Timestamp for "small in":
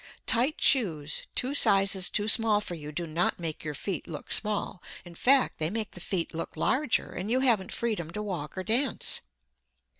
4.31-5.13